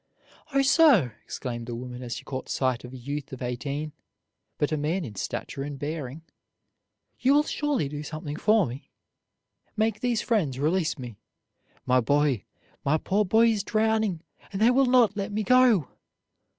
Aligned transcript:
"Oh, 0.51 0.63
sir," 0.63 1.15
exclaimed 1.23 1.67
the 1.67 1.75
woman 1.75 2.01
as 2.01 2.15
she 2.15 2.23
caught 2.23 2.49
sight 2.49 2.83
of 2.83 2.91
a 2.91 2.97
youth 2.97 3.31
of 3.33 3.43
eighteen, 3.43 3.91
but 4.57 4.71
a 4.71 4.75
man 4.75 5.05
in 5.05 5.13
stature 5.13 5.61
and 5.61 5.77
bearing; 5.77 6.23
"you 7.19 7.35
will 7.35 7.43
surely 7.43 7.87
do 7.87 8.01
something 8.01 8.35
for 8.35 8.65
me! 8.65 8.89
Make 9.77 9.99
these 9.99 10.23
friends 10.23 10.57
release 10.57 10.97
me. 10.97 11.19
My 11.85 11.99
boy, 12.01 12.45
my 12.83 12.97
poor 12.97 13.23
boy 13.23 13.49
is 13.49 13.63
drowning, 13.63 14.23
and 14.51 14.59
they 14.59 14.71
will 14.71 14.87
not 14.87 15.15
let 15.15 15.31
me 15.31 15.43
go!" 15.43 15.87